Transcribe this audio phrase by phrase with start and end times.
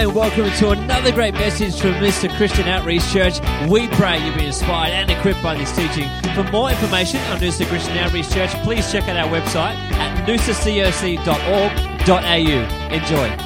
[0.00, 3.38] And welcome to another great message from Noosa Christian Outreach Church.
[3.68, 6.08] We pray you've been inspired and equipped by this teaching.
[6.34, 11.20] For more information on Noosa Christian Outreach Church, please check out our website at noosacoc.org.au.
[12.94, 13.36] Enjoy.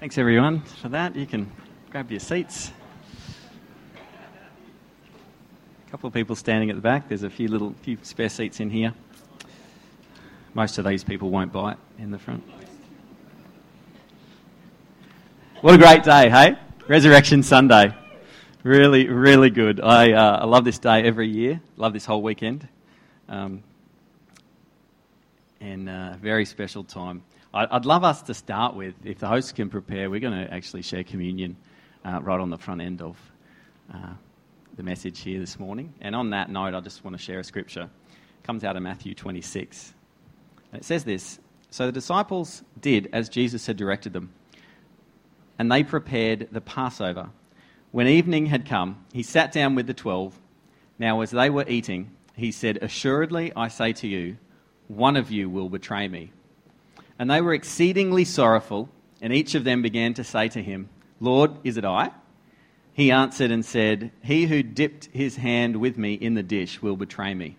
[0.00, 1.14] Thanks everyone for that.
[1.14, 1.52] You can
[1.90, 2.72] grab your seats.
[5.86, 7.08] A couple of people standing at the back.
[7.08, 8.92] There's a few little few spare seats in here.
[10.52, 12.42] Most of these people won't bite in the front.
[15.60, 16.56] What a great day, hey?
[16.88, 17.94] Resurrection Sunday.
[18.64, 19.80] Really, really good.
[19.80, 21.60] I, uh, I love this day every year.
[21.76, 22.66] Love this whole weekend.
[23.28, 23.62] Um,
[25.60, 27.22] and uh, very special time.
[27.54, 30.82] I'd love us to start with, if the hosts can prepare, we're going to actually
[30.82, 31.56] share communion
[32.04, 33.16] uh, right on the front end of
[33.94, 34.14] uh,
[34.76, 35.94] the message here this morning.
[36.00, 37.82] And on that note, I just want to share a scripture.
[38.08, 39.94] It comes out of Matthew 26.
[40.72, 41.38] And it says this
[41.70, 44.32] So the disciples did as Jesus had directed them,
[45.58, 47.30] and they prepared the Passover.
[47.90, 50.38] When evening had come, he sat down with the twelve.
[50.98, 54.36] Now, as they were eating, he said, Assuredly, I say to you,
[54.88, 56.32] one of you will betray me.
[57.18, 58.90] And they were exceedingly sorrowful,
[59.22, 62.10] and each of them began to say to him, Lord, is it I?
[62.96, 66.96] He answered and said, He who dipped his hand with me in the dish will
[66.96, 67.58] betray me.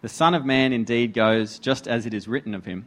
[0.00, 2.86] The Son of Man indeed goes just as it is written of him,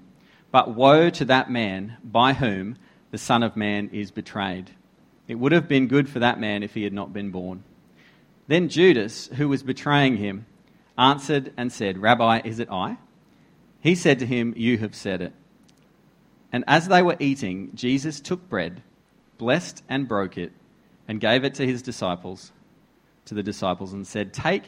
[0.49, 2.77] but woe to that man by whom
[3.11, 4.71] the Son of Man is betrayed.
[5.27, 7.65] It would have been good for that man if he had not been born.
[8.47, 10.45] Then Judas, who was betraying him,
[10.97, 12.97] answered and said, Rabbi, is it I?
[13.81, 15.33] He said to him, You have said it.
[16.53, 18.83] And as they were eating, Jesus took bread,
[19.37, 20.53] blessed and broke it,
[21.09, 22.51] and gave it to his disciples,
[23.25, 24.65] to the disciples, and said, Take,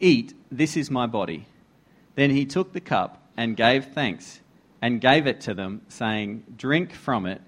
[0.00, 1.46] eat, this is my body.
[2.16, 4.40] Then he took the cup and gave thanks,
[4.82, 7.40] and gave it to them, saying, Drink from it,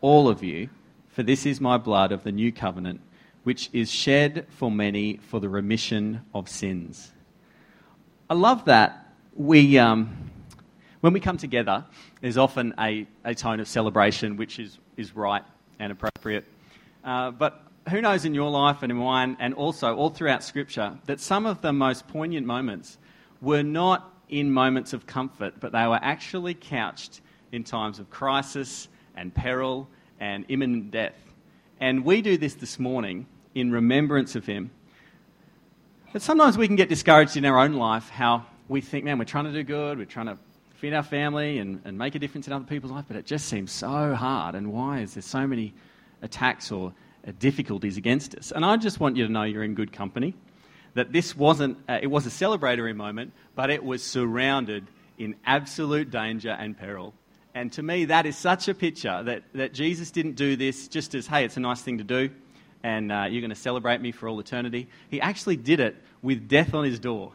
[0.00, 0.70] all of you,
[1.08, 3.02] for this is my blood of the new covenant,
[3.42, 7.12] which is shed for many for the remission of sins.
[8.30, 9.78] I love that we.
[9.78, 10.30] Um,
[11.02, 11.84] when we come together,
[12.22, 15.42] there's often a, a tone of celebration which is, is right
[15.78, 16.46] and appropriate.
[17.04, 20.98] Uh, but who knows in your life and in mine, and also all throughout Scripture,
[21.06, 22.98] that some of the most poignant moments
[23.40, 27.20] were not in moments of comfort, but they were actually couched
[27.52, 31.14] in times of crisis and peril and imminent death.
[31.80, 34.70] And we do this this morning in remembrance of Him.
[36.12, 39.24] But sometimes we can get discouraged in our own life how we think, man, we're
[39.24, 40.38] trying to do good, we're trying to
[40.76, 43.46] feed our family and, and make a difference in other people's life, but it just
[43.46, 44.54] seems so hard.
[44.54, 45.74] And why is there so many
[46.22, 46.92] attacks or
[47.32, 48.52] difficulties against us?
[48.52, 50.34] And I just want you to know you're in good company.
[50.94, 54.86] That this wasn't, uh, it was a celebratory moment, but it was surrounded
[55.18, 57.14] in absolute danger and peril.
[57.54, 61.14] And to me, that is such a picture that, that Jesus didn't do this just
[61.14, 62.30] as, hey, it's a nice thing to do,
[62.82, 64.88] and uh, you're going to celebrate me for all eternity.
[65.08, 67.32] He actually did it with death on his door,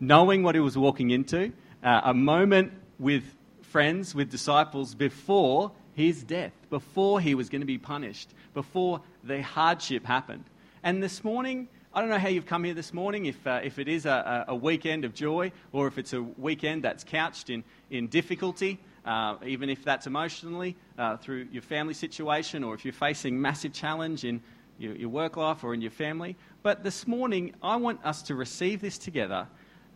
[0.00, 3.24] knowing what he was walking into, uh, a moment with
[3.62, 9.42] friends, with disciples before his death, before he was going to be punished, before the
[9.42, 10.44] hardship happened.
[10.82, 13.78] And this morning, I don't know how you've come here this morning, if, uh, if
[13.78, 17.62] it is a, a, weekend of joy or if it's a weekend that's couched in,
[17.90, 22.94] in difficulty, uh, even if that's emotionally uh, through your family situation or if you're
[22.94, 24.40] facing massive challenge in
[24.78, 26.34] your, your work life or in your family.
[26.62, 29.46] But this morning, I want us to receive this together,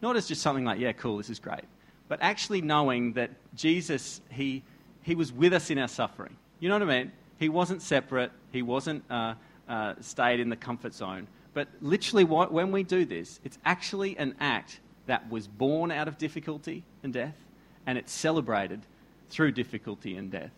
[0.03, 1.65] not as just something like, yeah, cool, this is great,
[2.09, 4.63] but actually knowing that Jesus, he,
[5.07, 6.37] he was with us in our suffering.
[6.59, 7.13] You know what I mean?
[7.39, 9.35] He wasn't separate, he wasn't uh,
[9.69, 11.29] uh, stayed in the comfort zone.
[11.55, 16.09] But literally, what, when we do this, it's actually an act that was born out
[16.09, 17.37] of difficulty and death,
[17.87, 18.81] and it's celebrated
[19.31, 20.51] through difficulty and death.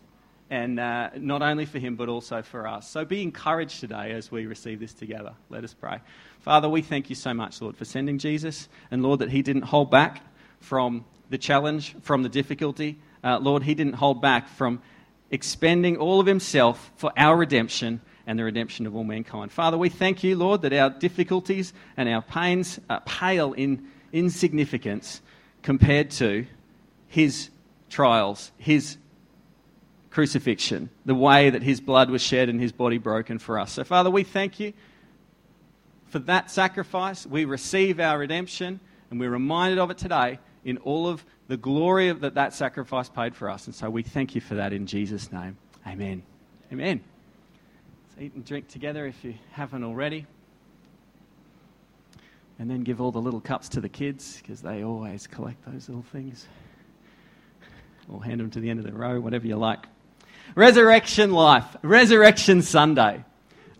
[0.49, 2.89] And uh, not only for him, but also for us.
[2.89, 5.33] So be encouraged today as we receive this together.
[5.49, 5.99] Let us pray.
[6.39, 9.65] Father, we thank you so much, Lord, for sending Jesus, and Lord, that he didn't
[9.65, 10.23] hold back
[10.59, 12.97] from the challenge, from the difficulty.
[13.23, 14.81] Uh, Lord, He didn't hold back from
[15.31, 19.51] expending all of Himself for our redemption and the redemption of all mankind.
[19.51, 25.21] Father, we thank you, Lord, that our difficulties and our pains pale in insignificance
[25.63, 26.45] compared to
[27.07, 27.49] His
[27.89, 28.97] trials, His
[30.11, 33.73] crucifixion, the way that His blood was shed and His body broken for us.
[33.73, 34.73] So, Father, we thank you
[36.07, 37.25] for that sacrifice.
[37.25, 38.79] We receive our redemption
[39.09, 43.35] and we're reminded of it today in all of the glory that that sacrifice paid
[43.35, 43.65] for us.
[43.65, 45.57] And so we thank you for that in Jesus' name.
[45.87, 46.23] Amen.
[46.71, 47.01] Amen.
[48.09, 50.25] Let's eat and drink together if you haven't already.
[52.59, 55.87] And then give all the little cups to the kids because they always collect those
[55.87, 56.45] little things.
[58.09, 59.85] Or hand them to the end of the row, whatever you like.
[60.55, 63.23] Resurrection life, Resurrection Sunday.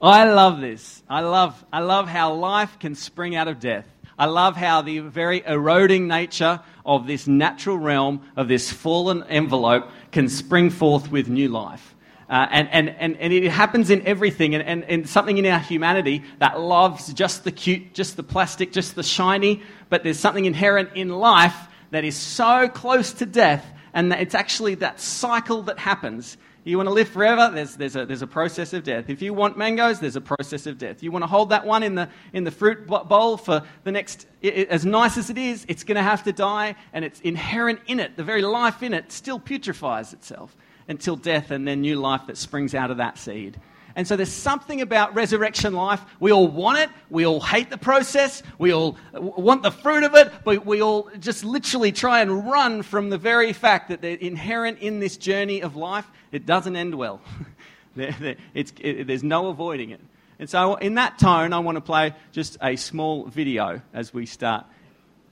[0.02, 1.04] I love this.
[1.10, 3.86] I love, I love how life can spring out of death.
[4.19, 9.89] I love how the very eroding nature of this natural realm, of this fallen envelope,
[10.12, 11.95] can spring forth with new life.
[12.30, 15.57] Uh, and, and, and, and it happens in everything, and, and, and something in our
[15.57, 20.44] humanity that loves just the cute, just the plastic, just the shiny, but there's something
[20.44, 21.56] inherent in life
[21.92, 26.88] that is so close to death, and it's actually that cycle that happens you want
[26.88, 27.52] to live forever?
[27.54, 29.10] There's, there's, a, there's a process of death.
[29.10, 31.02] If you want mangoes, there's a process of death.
[31.02, 34.28] You want to hold that one in the, in the fruit bowl for the next,
[34.42, 37.20] it, it, as nice as it is, it's going to have to die, and it's
[37.22, 38.18] inherent in it.
[38.18, 40.56] The very life in it still putrefies itself
[40.88, 43.60] until death and then new life that springs out of that seed.
[43.96, 46.02] And so there's something about resurrection life.
[46.20, 46.90] We all want it.
[47.10, 48.44] We all hate the process.
[48.58, 50.32] We all want the fruit of it.
[50.44, 54.80] But we all just literally try and run from the very fact that they're inherent
[54.80, 56.10] in this journey of life.
[56.32, 57.22] It doesn't end well.
[57.96, 60.02] it, there's no avoiding it.
[60.40, 64.26] And so, in that tone, I want to play just a small video as we
[64.26, 64.66] start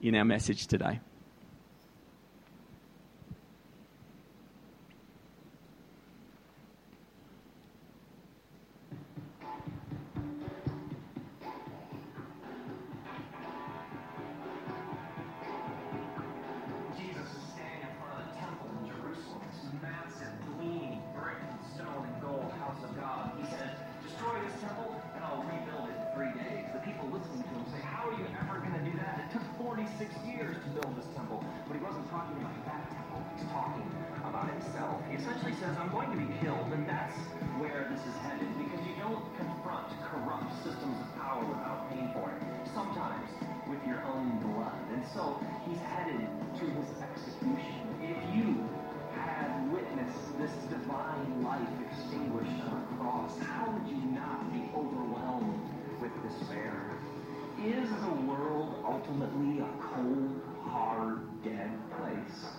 [0.02, 1.00] in our message today.
[58.98, 62.50] Ultimately a cold, hard, dead place?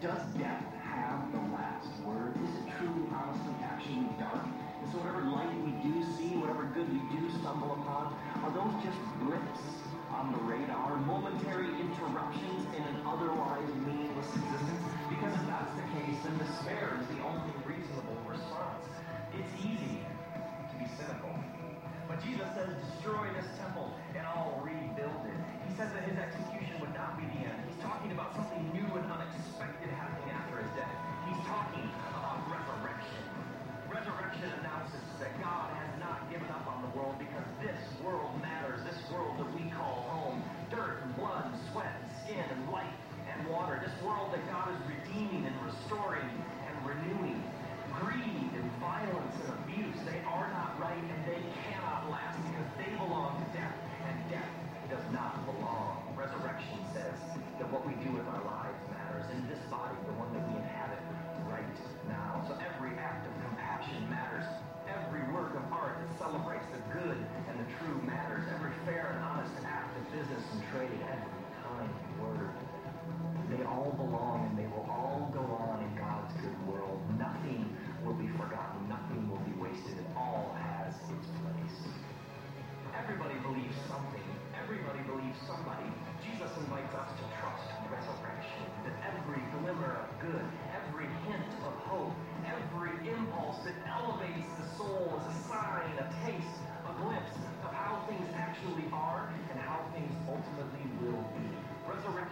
[0.00, 2.32] Does death have the last word?
[2.40, 4.40] Is it truly, honestly, actually dark?
[4.40, 8.72] And so whatever light we do see, whatever good we do stumble upon, are those
[8.80, 13.61] just blips on the radar, momentary interruptions in an otherwise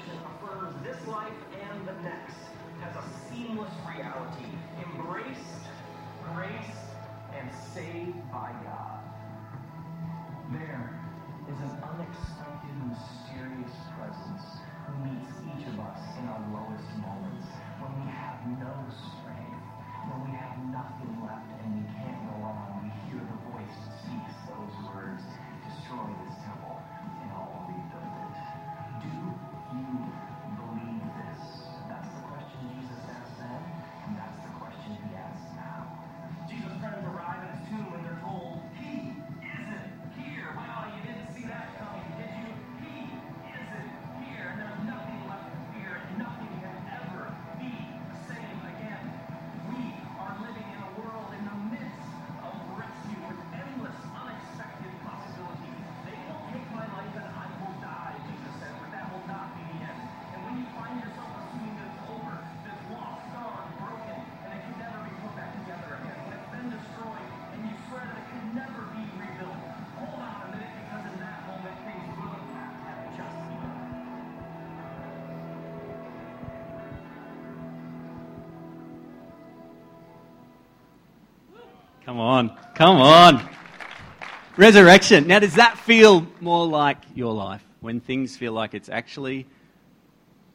[0.09, 2.37] Affirms this life and the next
[2.83, 4.49] as a seamless reality,
[4.81, 5.69] embraced,
[6.25, 6.89] graced,
[7.37, 9.05] and saved by God.
[10.53, 11.01] There
[11.53, 17.47] is an unexpected, mysterious presence who meets each of us in our lowest moments,
[17.79, 19.63] when we have no strength,
[20.09, 22.00] when we have nothing left and we
[82.11, 82.59] Come on.
[82.75, 83.49] Come on.
[84.57, 85.29] Resurrection.
[85.29, 89.47] Now, does that feel more like your life when things feel like it's actually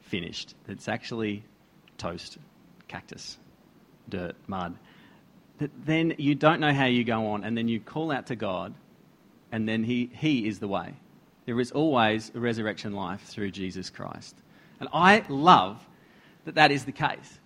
[0.01, 0.53] finished?
[0.67, 1.45] It's actually
[1.97, 2.39] toast,
[2.89, 3.37] cactus,
[4.09, 4.75] dirt, mud.
[5.59, 8.35] That then you don't know how you go on, and then you call out to
[8.35, 8.73] God,
[9.53, 10.93] and then He, he is the way.
[11.45, 14.35] There is always a resurrection life through Jesus Christ.
[14.81, 15.87] And I love
[16.43, 17.39] that that is the case.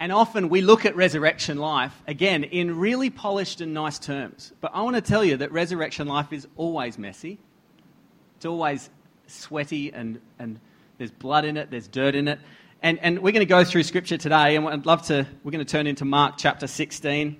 [0.00, 4.50] And often we look at resurrection life, again, in really polished and nice terms.
[4.62, 7.38] But I want to tell you that resurrection life is always messy.
[8.36, 8.88] It's always
[9.26, 10.58] sweaty and, and
[10.96, 12.38] there's blood in it, there's dirt in it.
[12.82, 15.64] And, and we're going to go through scripture today, and I'd love to, we're going
[15.64, 17.36] to turn into Mark chapter 16,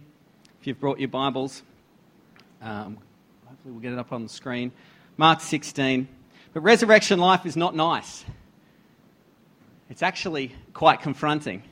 [0.60, 1.62] if you've brought your Bibles.
[2.60, 2.98] Um,
[3.46, 4.70] hopefully we'll get it up on the screen.
[5.16, 6.06] Mark 16.
[6.52, 8.22] But resurrection life is not nice.
[9.88, 11.62] It's actually quite confronting.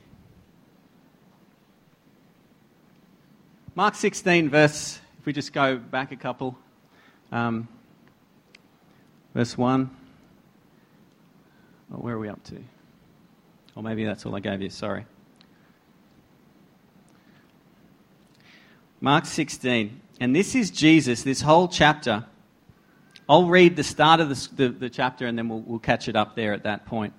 [3.75, 6.57] Mark 16, verse, if we just go back a couple,
[7.31, 7.67] um,
[9.33, 9.89] verse 1.
[11.93, 12.57] Oh, where are we up to?
[13.75, 15.05] Or maybe that's all I gave you, sorry.
[18.99, 20.01] Mark 16.
[20.19, 22.25] And this is Jesus, this whole chapter.
[23.29, 26.15] I'll read the start of the, the, the chapter and then we'll, we'll catch it
[26.15, 27.13] up there at that point.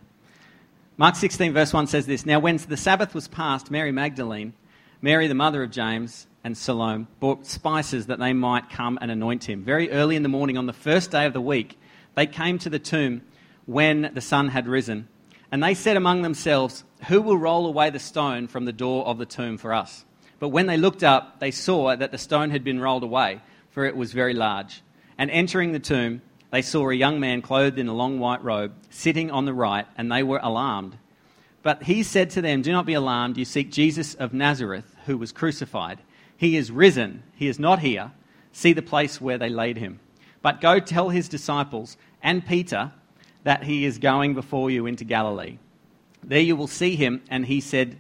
[0.97, 4.52] Mark 16, verse 1 says this Now, when the Sabbath was past, Mary Magdalene,
[5.00, 9.49] Mary, the mother of James, and Salome bought spices that they might come and anoint
[9.49, 9.62] him.
[9.62, 11.78] Very early in the morning, on the first day of the week,
[12.14, 13.23] they came to the tomb
[13.66, 15.09] when the sun had risen.
[15.52, 19.18] And they said among themselves, Who will roll away the stone from the door of
[19.18, 20.04] the tomb for us?
[20.38, 23.85] But when they looked up, they saw that the stone had been rolled away, for
[23.85, 24.82] it was very large.
[25.18, 28.73] And entering the tomb, they saw a young man clothed in a long white robe,
[28.88, 30.97] sitting on the right, and they were alarmed.
[31.62, 33.37] But he said to them, Do not be alarmed.
[33.37, 35.99] You seek Jesus of Nazareth, who was crucified.
[36.40, 37.23] He is risen.
[37.37, 38.12] He is not here.
[38.50, 40.00] See the place where they laid him.
[40.40, 42.92] But go tell his disciples and Peter
[43.44, 45.59] that he is going before you into Galilee.
[46.25, 47.99] There you will see him, and he said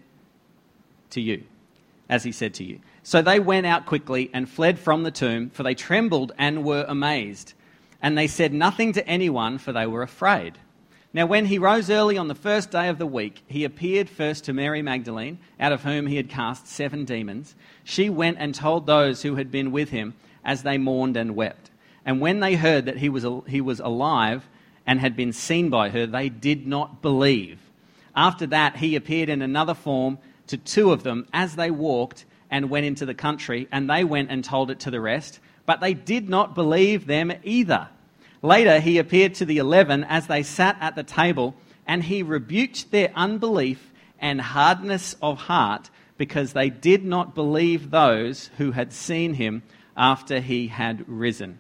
[1.10, 1.44] to you,
[2.08, 2.80] as he said to you.
[3.02, 6.86] So they went out quickly and fled from the tomb, for they trembled and were
[6.88, 7.52] amazed.
[8.00, 10.56] And they said nothing to anyone, for they were afraid.
[11.12, 14.44] Now, when he rose early on the first day of the week, he appeared first
[14.44, 17.56] to Mary Magdalene, out of whom he had cast seven demons.
[17.82, 20.14] She went and told those who had been with him
[20.44, 21.70] as they mourned and wept.
[22.06, 24.48] And when they heard that he was, he was alive
[24.86, 27.58] and had been seen by her, they did not believe.
[28.14, 32.70] After that, he appeared in another form to two of them as they walked and
[32.70, 35.94] went into the country, and they went and told it to the rest, but they
[35.94, 37.88] did not believe them either.
[38.42, 41.54] Later, he appeared to the eleven as they sat at the table,
[41.86, 48.50] and he rebuked their unbelief and hardness of heart because they did not believe those
[48.58, 49.62] who had seen him
[49.96, 51.58] after he had risen.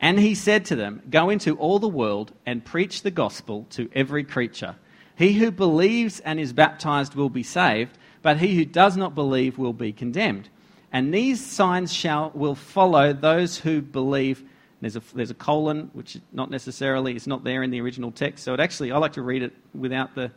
[0.00, 3.90] And he said to them, Go into all the world and preach the gospel to
[3.94, 4.76] every creature.
[5.16, 9.58] He who believes and is baptized will be saved, but he who does not believe
[9.58, 10.48] will be condemned.
[10.92, 14.44] And these signs shall will follow those who believe
[14.80, 18.44] there's a, there's a colon, which not necessarily is not there in the original text.
[18.44, 20.30] So it actually, I like to read it without the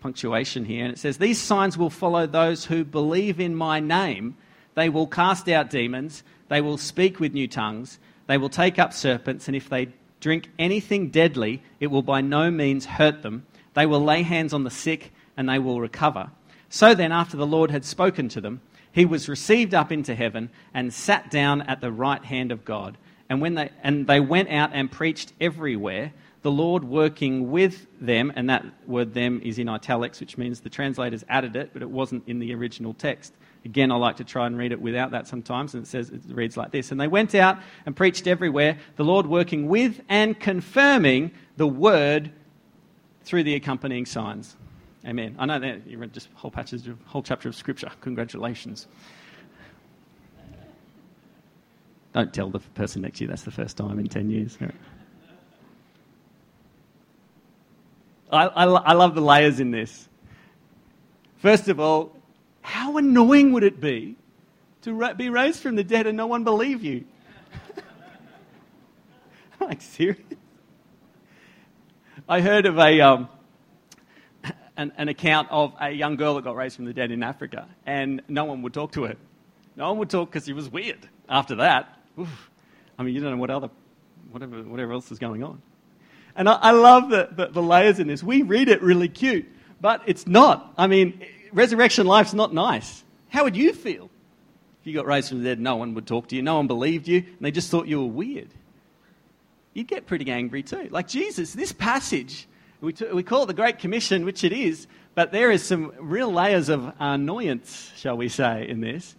[0.00, 0.84] punctuation here.
[0.84, 4.36] And it says, These signs will follow those who believe in my name.
[4.74, 6.22] They will cast out demons.
[6.48, 7.98] They will speak with new tongues.
[8.26, 9.46] They will take up serpents.
[9.46, 13.46] And if they drink anything deadly, it will by no means hurt them.
[13.74, 16.30] They will lay hands on the sick and they will recover.
[16.68, 18.60] So then, after the Lord had spoken to them,
[18.92, 22.96] he was received up into heaven and sat down at the right hand of God.
[23.30, 28.32] And, when they, and they went out and preached everywhere, the Lord working with them,
[28.34, 31.90] and that word them is in italics, which means the translators added it, but it
[31.90, 33.32] wasn't in the original text.
[33.64, 36.22] Again, I like to try and read it without that sometimes, and it says it
[36.28, 36.90] reads like this.
[36.90, 42.32] And they went out and preached everywhere, the Lord working with and confirming the word
[43.22, 44.56] through the accompanying signs.
[45.06, 45.36] Amen.
[45.38, 47.90] I know that you read just whole patches, whole chapter of scripture.
[48.00, 48.88] Congratulations.
[52.12, 54.58] Don't tell the person next to you that's the first time in 10 years.
[58.30, 60.08] I, I, I love the layers in this.
[61.38, 62.16] First of all,
[62.62, 64.16] how annoying would it be
[64.82, 67.04] to ra- be raised from the dead and no one believe you?
[69.60, 70.20] like, serious?
[72.28, 73.28] I heard of a, um,
[74.76, 77.68] an, an account of a young girl that got raised from the dead in Africa,
[77.86, 79.16] and no one would talk to her.
[79.76, 82.50] No one would talk because she was weird after that oof,
[82.98, 83.70] I mean, you don't know what other,
[84.30, 85.60] whatever, whatever else is going on.
[86.36, 88.22] And I, I love the, the, the layers in this.
[88.22, 89.46] We read it really cute,
[89.80, 90.72] but it's not.
[90.78, 93.02] I mean, resurrection life's not nice.
[93.28, 94.10] How would you feel
[94.80, 96.66] If you got raised from the dead, no one would talk to you, no one
[96.66, 98.48] believed you, and they just thought you were weird.
[99.74, 100.88] You'd get pretty angry too.
[100.90, 102.48] Like Jesus, this passage,
[102.80, 105.92] we, t- we call it the Great Commission, which it is, but there is some
[105.98, 109.14] real layers of annoyance, shall we say, in this.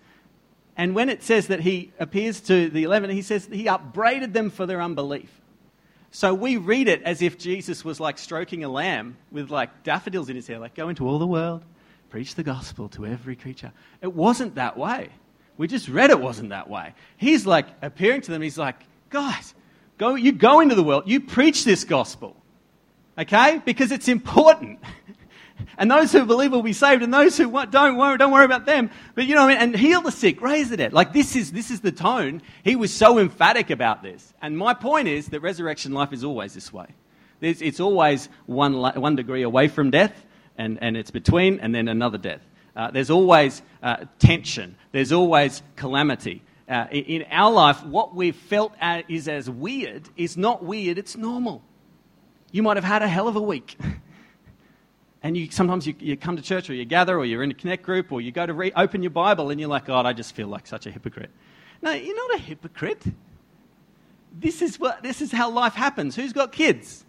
[0.81, 4.49] And when it says that he appears to the eleven, he says he upbraided them
[4.49, 5.29] for their unbelief.
[6.09, 10.27] So we read it as if Jesus was like stroking a lamb with like daffodils
[10.27, 11.63] in his hair, like go into all the world,
[12.09, 13.71] preach the gospel to every creature.
[14.01, 15.09] It wasn't that way.
[15.55, 16.95] We just read it wasn't that way.
[17.15, 18.77] He's like appearing to them, he's like,
[19.11, 19.53] guys,
[19.99, 22.35] go, you go into the world, you preach this gospel.
[23.19, 23.61] Okay?
[23.63, 24.79] Because it's important.
[25.77, 28.65] And those who believe will be saved, and those who don't worry, don't worry about
[28.65, 28.89] them.
[29.15, 30.93] But you know, and heal the sick, raise the dead.
[30.93, 32.41] Like this is this is the tone.
[32.63, 34.33] He was so emphatic about this.
[34.41, 36.87] And my point is that resurrection life is always this way.
[37.41, 40.13] It's, it's always one one degree away from death,
[40.57, 42.41] and, and it's between, and then another death.
[42.75, 44.75] Uh, there's always uh, tension.
[44.91, 46.43] There's always calamity.
[46.69, 48.73] Uh, in, in our life, what we've felt
[49.09, 50.97] is as weird is not weird.
[50.97, 51.63] It's normal.
[52.51, 53.77] You might have had a hell of a week.
[55.23, 57.55] And you, sometimes you, you come to church or you gather or you're in a
[57.55, 60.13] connect group or you go to re- open your Bible and you're like, God, I
[60.13, 61.29] just feel like such a hypocrite.
[61.81, 63.03] No, you're not a hypocrite.
[64.33, 66.15] This is, what, this is how life happens.
[66.15, 67.05] Who's got kids?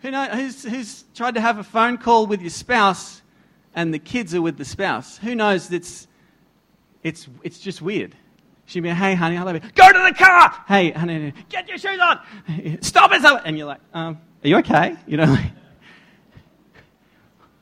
[0.00, 3.22] Who know, who's, who's tried to have a phone call with your spouse
[3.74, 5.18] and the kids are with the spouse?
[5.18, 6.06] Who knows it's,
[7.02, 8.14] it's, it's just weird.
[8.66, 9.60] She'd be, hey, honey, I love you.
[9.74, 10.64] Go to the car!
[10.68, 12.20] Hey, honey, get your shoes on!
[12.80, 13.22] Stop it!
[13.44, 14.96] And you're like, um, are you okay?
[15.06, 15.36] You know,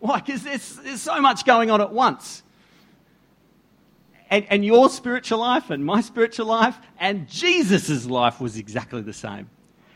[0.13, 0.19] why?
[0.19, 2.43] Because there's, there's so much going on at once.
[4.29, 9.13] And, and your spiritual life and my spiritual life and Jesus' life was exactly the
[9.13, 9.49] same.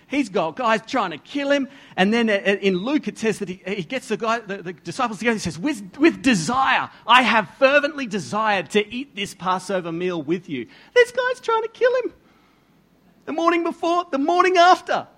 [0.06, 1.68] He's got guys trying to kill him.
[1.96, 4.58] And then uh, uh, in Luke, it says that he, he gets the, guy, the,
[4.58, 5.34] the disciples together.
[5.34, 10.48] He says, with, with desire, I have fervently desired to eat this Passover meal with
[10.48, 10.68] you.
[10.94, 12.14] This guys trying to kill him.
[13.24, 15.08] The morning before, the morning after.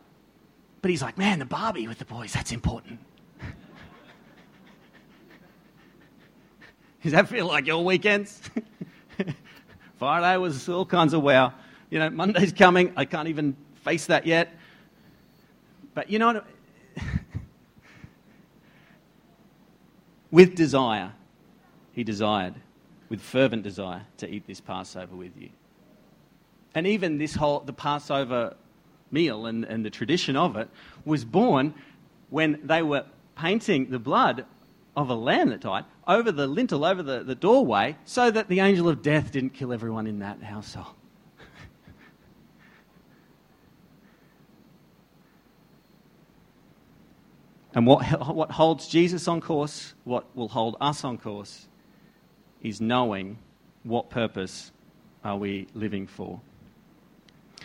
[0.81, 3.01] But he's like, man, the Barbie with the boys, that's important.
[7.09, 8.39] Does that feel like your weekends?
[9.99, 11.55] Friday was all kinds of wow.
[11.89, 12.93] You know, Monday's coming.
[12.99, 14.55] I can't even face that yet.
[15.95, 16.47] But you know what?
[20.31, 21.15] with desire,
[21.93, 22.57] he desired,
[23.09, 25.49] with fervent desire, to eat this Passover with you.
[26.75, 28.55] And even this whole, the Passover
[29.11, 30.69] meal and, and the tradition of it
[31.07, 31.73] was born
[32.29, 34.45] when they were painting the blood
[34.95, 38.61] of a lamb that died over the lintel, over the, the doorway, so that the
[38.61, 40.95] angel of death didn't kill everyone in that household.
[47.75, 48.01] and what,
[48.35, 51.69] what holds Jesus on course, what will hold us on course,
[52.63, 53.37] is knowing
[53.83, 54.73] what purpose
[55.23, 56.41] are we living for.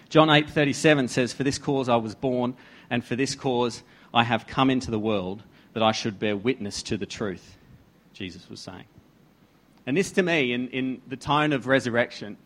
[0.09, 2.55] John 8:37 says, "For this cause I was born,
[2.89, 6.83] and for this cause I have come into the world, that I should bear witness
[6.83, 7.57] to the truth."
[8.13, 8.85] Jesus was saying.
[9.85, 12.37] And this, to me, in, in the tone of resurrection,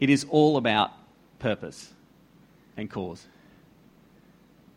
[0.00, 0.90] it is all about
[1.38, 1.92] purpose
[2.76, 3.26] and cause.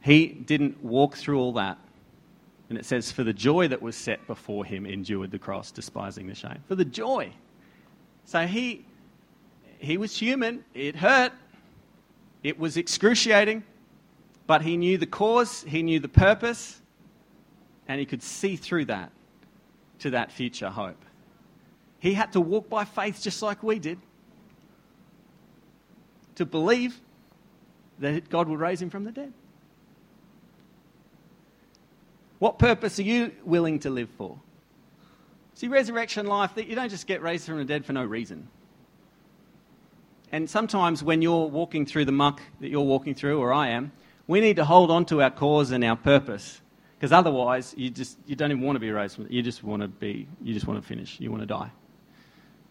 [0.01, 1.79] He didn't walk through all that.
[2.69, 6.27] And it says, for the joy that was set before him, endured the cross, despising
[6.27, 6.63] the shame.
[6.67, 7.31] For the joy.
[8.25, 8.85] So he,
[9.79, 10.63] he was human.
[10.73, 11.31] It hurt.
[12.43, 13.63] It was excruciating.
[14.47, 16.79] But he knew the cause, he knew the purpose,
[17.87, 19.11] and he could see through that
[19.99, 21.03] to that future hope.
[21.99, 23.97] He had to walk by faith just like we did
[26.35, 26.99] to believe
[27.99, 29.33] that God would raise him from the dead.
[32.39, 34.39] What purpose are you willing to live for?
[35.55, 38.49] See, resurrection life, that you don't just get raised from the dead for no reason.
[40.31, 43.93] And sometimes when you're walking through the muck that you're walking through, or I am,
[44.27, 46.59] we need to hold on to our cause and our purpose
[47.05, 49.17] because otherwise, you just you don't even want to be raised.
[49.17, 50.27] From, you just want to be.
[50.41, 51.19] You just want to finish.
[51.19, 51.69] You want to die.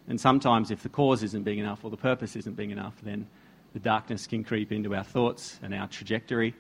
[0.09, 3.29] And sometimes, if the cause isn't big enough or the purpose isn't big enough, then
[3.75, 6.53] the darkness can creep into our thoughts and our trajectory,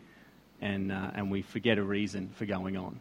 [0.60, 3.00] and uh, and we forget a reason for going on.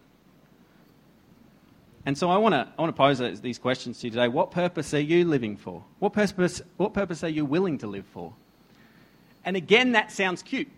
[2.07, 4.27] And so I want to I want to pose these questions to you today.
[4.27, 5.83] What purpose are you living for?
[5.99, 8.33] What purpose what purpose are you willing to live for?
[9.45, 10.71] And again, that sounds cute,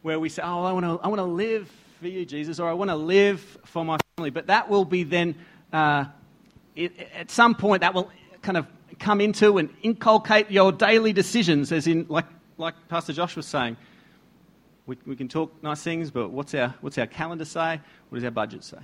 [0.00, 2.68] where we say, "Oh, I want to I want to live for you, Jesus, or
[2.68, 4.30] I want to live for my family.
[4.30, 5.34] But that will be then,
[5.72, 6.04] uh,
[6.76, 8.10] it, at some point, that will
[8.42, 8.66] kind of
[8.98, 13.76] come into and inculcate your daily decisions, as in, like, like Pastor Josh was saying.
[14.86, 17.80] We, we can talk nice things, but what's our, what's our calendar say?
[18.08, 18.78] What does our budget say?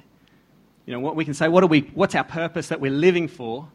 [0.86, 3.28] You know, what we can say, what are we, what's our purpose that we're living
[3.28, 3.68] for?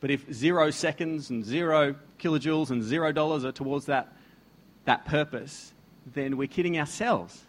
[0.00, 4.12] But if zero seconds and zero kilojoules and zero dollars are towards that,
[4.84, 5.72] that purpose,
[6.14, 7.42] then we're kidding ourselves.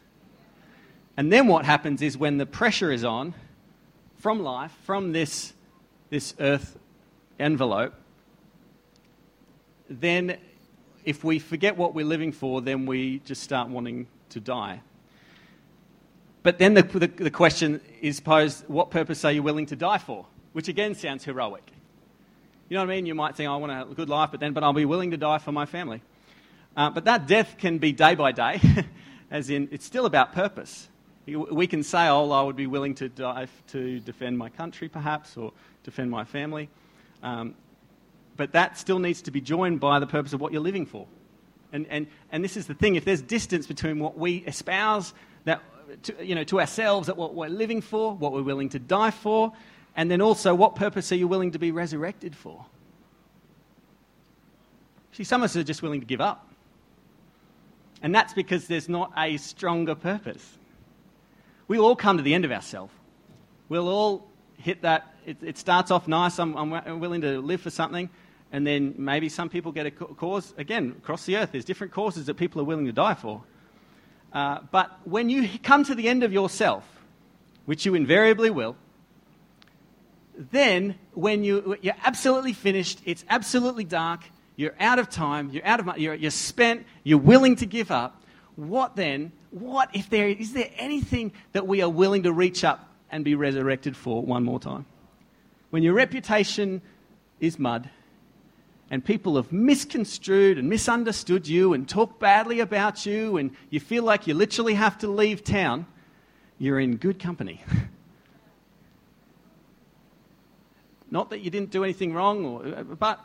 [1.18, 3.34] And then what happens is when the pressure is on
[4.20, 5.54] from life, from this,
[6.12, 6.78] this earth
[7.40, 7.96] envelope,
[9.90, 10.38] then
[11.04, 14.82] if we forget what we're living for, then we just start wanting to die.
[16.44, 19.98] But then the, the, the, question is posed what purpose are you willing to die
[19.98, 20.26] for?
[20.54, 21.64] Which again sounds heroic.
[22.70, 23.06] You know what I mean?
[23.06, 25.18] You might think, I want a good life, but then, but I'll be willing to
[25.18, 26.02] die for my family.
[26.76, 28.62] Uh, but that death can be day by day,
[29.32, 30.90] as in, it's still about purpose.
[31.28, 35.36] We can say, oh, I would be willing to die to defend my country, perhaps,
[35.36, 35.52] or
[35.84, 36.70] defend my family.
[37.22, 37.56] Um,
[38.38, 41.06] but that still needs to be joined by the purpose of what you're living for.
[41.74, 45.14] And, and, and this is the thing if there's distance between what we espouse
[45.44, 45.62] that,
[46.04, 49.12] to, you know, to ourselves, that what we're living for, what we're willing to die
[49.12, 49.52] for,
[49.98, 52.66] and then also what purpose are you willing to be resurrected for?
[55.12, 56.48] See, some of us are just willing to give up.
[58.04, 60.58] And that's because there's not a stronger purpose.
[61.68, 62.94] We'll all come to the end of ourselves.
[63.70, 65.14] We'll all hit that.
[65.26, 66.40] It, it starts off nice.
[66.40, 68.10] I'm, I'm willing to live for something
[68.52, 70.54] and then maybe some people get a cause.
[70.58, 73.44] Again, across the earth, there's different causes that people are willing to die for.
[74.32, 76.86] Uh, but when you come to the end of yourself,
[77.66, 78.76] which you invariably will,
[80.38, 84.22] then when you, you're absolutely finished, it's absolutely dark,
[84.56, 87.92] you're out of time, you're out of money, you're, you're spent, you're willing to give
[87.92, 88.24] up,
[88.58, 89.32] what then?
[89.52, 93.36] What if there is there anything that we are willing to reach up and be
[93.36, 94.86] resurrected for one more time?
[95.70, 96.82] When your reputation
[97.40, 97.90] is mud,
[98.90, 104.04] and people have misconstrued and misunderstood you and talked badly about you, and you feel
[104.04, 105.86] like you literally have to leave town,
[106.58, 107.64] you're in good company.
[111.12, 113.20] Not that you didn't do anything wrong, or, but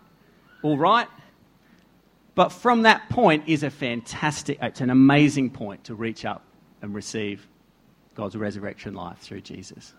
[0.63, 1.09] all right.
[2.35, 6.43] But from that point is a fantastic, it's an amazing point to reach up
[6.81, 7.47] and receive
[8.15, 9.93] God's resurrection life through Jesus.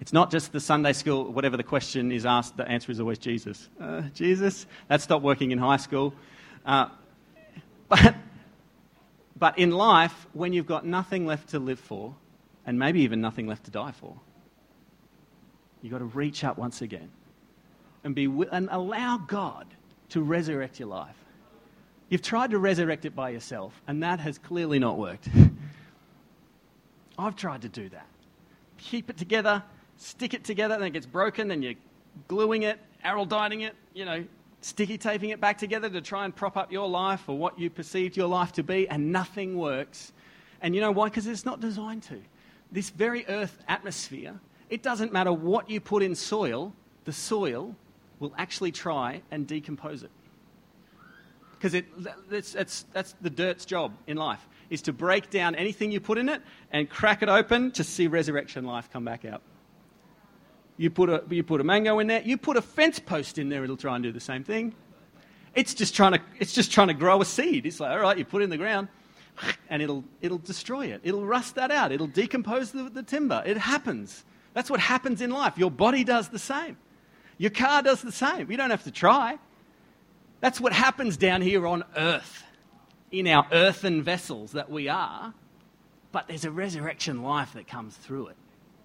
[0.00, 3.18] It's not just the Sunday school, whatever the question is asked, the answer is always
[3.18, 3.68] Jesus.
[3.80, 4.66] Uh, Jesus?
[4.88, 6.12] That stopped working in high school.
[6.66, 6.88] Uh,
[7.88, 8.14] but,
[9.36, 12.14] but in life, when you've got nothing left to live for,
[12.66, 14.16] and maybe even nothing left to die for,
[15.80, 17.10] you've got to reach up once again
[18.04, 19.66] and, be, and allow God
[20.12, 21.16] to resurrect your life.
[22.10, 25.28] You've tried to resurrect it by yourself, and that has clearly not worked.
[27.18, 28.06] I've tried to do that.
[28.76, 29.62] Keep it together,
[29.96, 31.80] stick it together, then it gets broken, then you're
[32.28, 34.24] gluing it, araldining it, you know,
[34.60, 37.70] sticky taping it back together to try and prop up your life or what you
[37.70, 40.12] perceived your life to be, and nothing works.
[40.60, 41.06] And you know why?
[41.08, 42.20] Because it's not designed to.
[42.70, 46.74] This very earth atmosphere, it doesn't matter what you put in soil,
[47.06, 47.74] the soil
[48.22, 50.10] will actually try and decompose it.
[51.50, 51.86] Because it,
[52.30, 56.18] that's, that's, that's the dirt's job in life, is to break down anything you put
[56.18, 59.42] in it and crack it open to see resurrection life come back out.
[60.76, 63.48] You put, a, you put a mango in there, you put a fence post in
[63.48, 64.72] there, it'll try and do the same thing.
[65.54, 67.66] It's just trying to, it's just trying to grow a seed.
[67.66, 68.88] It's like, all right, you put it in the ground,
[69.68, 71.00] and it'll, it'll destroy it.
[71.02, 71.90] It'll rust that out.
[71.92, 73.42] It'll decompose the, the timber.
[73.44, 74.24] It happens.
[74.54, 75.58] That's what happens in life.
[75.58, 76.76] Your body does the same.
[77.42, 78.52] Your car does the same.
[78.52, 79.36] You don't have to try.
[80.40, 82.44] That's what happens down here on earth,
[83.10, 85.34] in our earthen vessels that we are.
[86.12, 88.36] But there's a resurrection life that comes through it.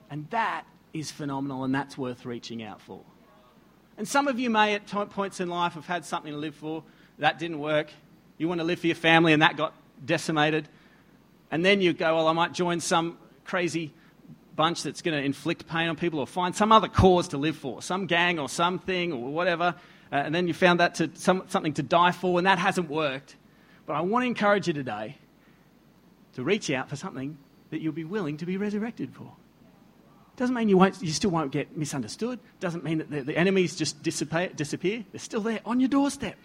[0.10, 3.02] And that is phenomenal and that's worth reaching out for.
[3.96, 6.84] And some of you may, at points in life, have had something to live for.
[7.20, 7.92] That didn't work.
[8.40, 10.68] You want to live for your family and that got decimated.
[11.52, 13.94] And then you go, well, I might join some crazy
[14.58, 17.56] bunch that's going to inflict pain on people or find some other cause to live
[17.56, 19.76] for, some gang or something or whatever.
[20.12, 22.90] Uh, and then you found that to some, something to die for and that hasn't
[22.90, 23.38] worked.
[23.86, 25.18] But I want to encourage you today
[26.34, 27.38] to reach out for something
[27.70, 29.32] that you'll be willing to be resurrected for.
[30.36, 32.40] Doesn't mean you, won't, you still won't get misunderstood.
[32.60, 35.04] Doesn't mean that the, the enemies just disappear, disappear.
[35.12, 36.36] They're still there on your doorstep.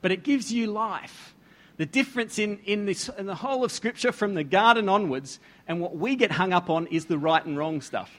[0.00, 1.34] But it gives you life.
[1.76, 5.80] The difference in, in, this, in the whole of Scripture from the garden onwards and
[5.80, 8.10] what we get hung up on is the right and wrong stuff.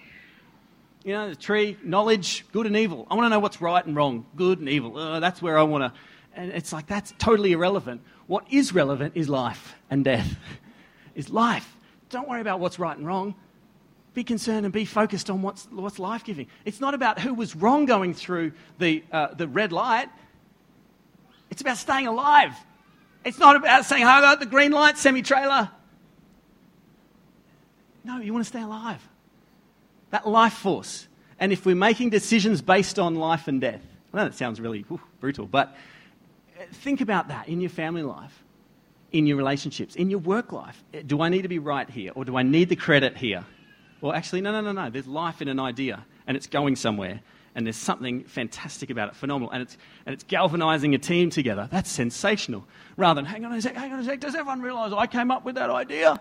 [1.03, 3.05] You know, the tree, knowledge, good and evil.
[3.11, 4.97] I want to know what's right and wrong, good and evil.
[4.97, 5.99] Uh, that's where I want to.
[6.35, 8.01] And it's like, that's totally irrelevant.
[8.25, 10.35] What is relevant is life and death.
[11.15, 11.77] Is life.
[12.09, 13.35] Don't worry about what's right and wrong.
[14.15, 16.47] Be concerned and be focused on what's, what's life giving.
[16.65, 20.09] It's not about who was wrong going through the, uh, the red light,
[21.51, 22.55] it's about staying alive.
[23.25, 25.69] It's not about saying, I got the green light, semi trailer.
[28.03, 29.01] No, you want to stay alive.
[30.09, 31.07] That life force.
[31.39, 33.81] and if we're making decisions based on life and death,
[34.13, 35.75] I know that sounds really whew, brutal, but
[36.59, 38.43] uh, think about that in your family life,
[39.12, 40.83] in your relationships, in your work life.
[40.93, 43.43] Uh, do I need to be right here, or do I need the credit here?
[44.01, 44.89] Well, actually, no, no, no, no.
[44.89, 47.21] There's life in an idea, and it's going somewhere,
[47.55, 51.67] and there's something fantastic about it, phenomenal, and it's, and it's galvanizing a team together.
[51.71, 52.65] That's sensational.
[52.97, 55.29] Rather than, hang on a sec, hang on a sec, does everyone realize I came
[55.29, 56.19] up with that idea?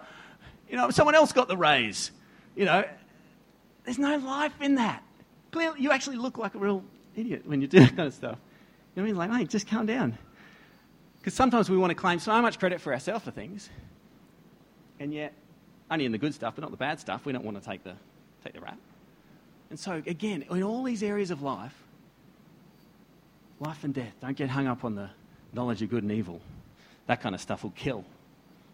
[0.68, 2.10] You know, someone else got the raise.
[2.54, 2.84] You know,
[3.84, 5.02] there's no life in that.
[5.52, 6.84] Clearly, you actually look like a real
[7.16, 8.38] idiot when you do that kind of stuff.
[8.94, 9.30] You know what I mean?
[9.30, 10.18] Like, mate, just calm down.
[11.18, 13.70] Because sometimes we want to claim so much credit for ourselves for things,
[14.98, 15.32] and yet,
[15.90, 17.84] only in the good stuff, but not the bad stuff, we don't want to take
[17.84, 17.94] the,
[18.44, 18.78] take the rap.
[19.72, 21.72] And so, again, in all these areas of life,
[23.58, 25.08] life and death, don't get hung up on the
[25.54, 26.42] knowledge of good and evil.
[27.06, 28.04] That kind of stuff will kill.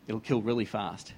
[0.09, 1.13] It'll kill really fast.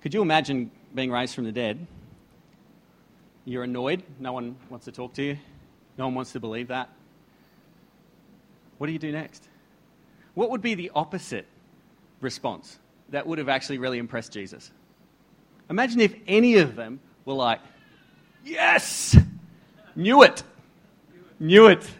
[0.00, 1.86] Could you imagine being raised from the dead?
[3.44, 5.38] You're annoyed, no one wants to talk to you,
[5.98, 6.88] no one wants to believe that.
[8.78, 9.46] What do you do next?
[10.38, 11.46] What would be the opposite
[12.20, 14.70] response that would have actually really impressed Jesus?
[15.68, 17.58] Imagine if any of them were like,
[18.44, 19.18] Yes!
[19.96, 20.44] Knew it!
[21.40, 21.90] Knew it!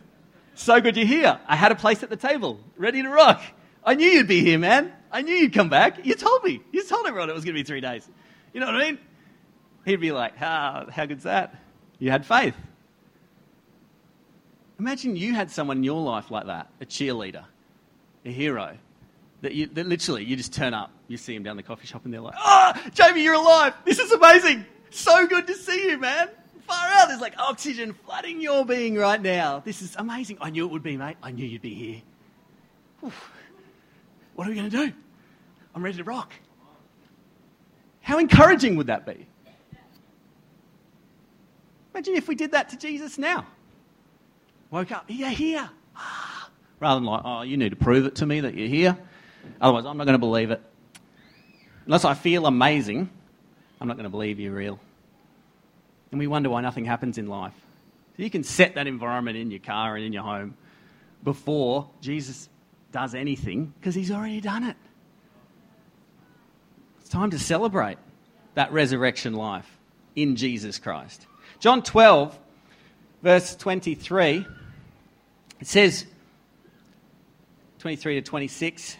[0.55, 1.40] So good you're here.
[1.48, 3.42] I had a place at the table, ready to rock.
[3.83, 4.92] I knew you'd be here, man.
[5.11, 6.07] I knew you'd come back.
[6.07, 6.61] You told me.
[6.70, 8.09] You told everyone it was going to be three days.
[8.53, 8.98] You know what I mean?
[9.85, 11.57] He'd be like, how, how good's that?
[11.98, 12.55] You had faith.
[14.79, 17.44] Imagine you had someone in your life like that, a cheerleader,
[18.24, 18.76] a hero,
[19.42, 22.04] that, you, that literally you just turn up, you see him down the coffee shop,
[22.04, 23.74] and they're like, oh, Jamie, you're alive.
[23.85, 24.64] This is amazing.
[24.90, 26.28] So good to see you, man.
[26.66, 27.09] Far out.
[27.09, 29.61] There's like oxygen flooding your being right now.
[29.61, 30.38] This is amazing.
[30.40, 31.16] I knew it would be, mate.
[31.22, 32.02] I knew you'd be here.
[34.35, 34.92] What are we going to do?
[35.74, 36.33] I'm ready to rock.
[38.00, 39.26] How encouraging would that be?
[41.94, 43.46] Imagine if we did that to Jesus now.
[44.70, 45.68] Woke up, you're here.
[45.96, 46.38] Ah.
[46.80, 48.96] Rather than like, oh, you need to prove it to me that you're here.
[49.60, 50.62] Otherwise, I'm not going to believe it.
[51.86, 53.08] Unless I feel amazing,
[53.80, 54.78] I'm not going to believe you're real.
[56.10, 57.54] And we wonder why nothing happens in life.
[58.16, 60.56] So you can set that environment in your car and in your home
[61.24, 62.48] before Jesus
[62.92, 64.76] does anything because he's already done it.
[67.00, 67.98] It's time to celebrate
[68.54, 69.78] that resurrection life
[70.16, 71.26] in Jesus Christ.
[71.60, 72.38] John 12,
[73.22, 74.46] verse 23,
[75.60, 76.06] it says,
[77.78, 78.96] 23 to 26,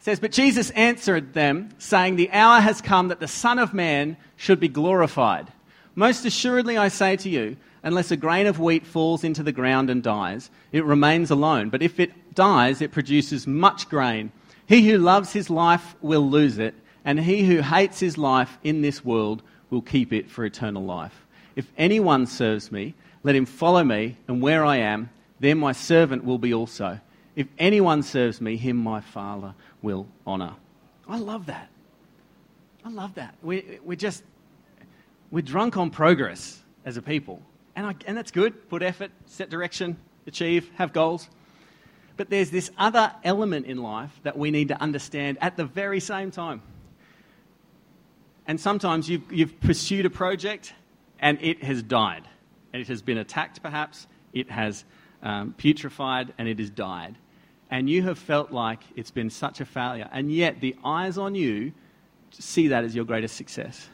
[0.00, 4.16] says, But Jesus answered them, saying, The hour has come that the Son of Man
[4.36, 5.52] should be glorified.
[5.94, 9.90] Most assuredly, I say to you, unless a grain of wheat falls into the ground
[9.90, 11.70] and dies, it remains alone.
[11.70, 14.32] But if it dies, it produces much grain.
[14.66, 18.82] He who loves his life will lose it, and he who hates his life in
[18.82, 21.24] this world will keep it for eternal life.
[21.54, 26.24] If anyone serves me, let him follow me, and where I am, there my servant
[26.24, 27.00] will be also.
[27.36, 30.54] If anyone serves me, him my Father will honour.
[31.06, 31.68] I love that.
[32.84, 33.34] I love that.
[33.42, 34.24] We, we're just,
[35.30, 37.42] we're drunk on progress as a people.
[37.76, 38.68] And, I, and that's good.
[38.70, 41.28] Put effort, set direction, achieve, have goals.
[42.16, 46.00] But there's this other element in life that we need to understand at the very
[46.00, 46.62] same time.
[48.46, 50.72] And sometimes you've, you've pursued a project
[51.18, 52.26] and it has died.
[52.72, 54.06] And it has been attacked, perhaps.
[54.32, 54.84] It has
[55.22, 57.16] um, putrefied and it has died.
[57.70, 60.08] And you have felt like it's been such a failure.
[60.12, 61.72] And yet the eyes on you
[62.30, 63.88] see that as your greatest success.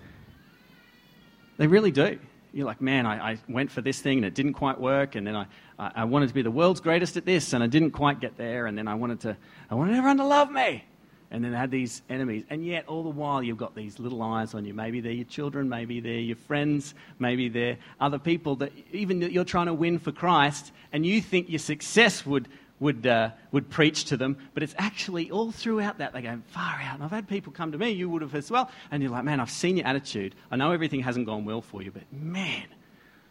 [1.57, 2.19] They really do
[2.53, 5.27] you're like, man, I, I, went for this thing and it didn't quite work, and
[5.27, 5.47] then I,
[5.79, 8.67] I wanted to be the world's greatest at this, and I didn't quite get there,
[8.67, 9.37] and then I wanted to,
[9.71, 10.85] I wanted everyone to love me,
[11.31, 14.23] and then I had these enemies, and yet all the while you've got these little
[14.23, 14.75] eyes on you.
[14.75, 19.33] Maybe they're your children, maybe they're your friends, maybe they're other people that even that
[19.33, 22.49] you're trying to win for Christ, and you think your success would
[22.83, 26.81] would, uh, would preach to them, but it's actually all throughout that they go far
[26.83, 26.97] out.
[26.97, 29.23] And I've had people come to me, you would have as well, and you're like,
[29.23, 30.35] man, I've seen your attitude.
[30.51, 32.67] I know everything hasn't gone well for you, but man,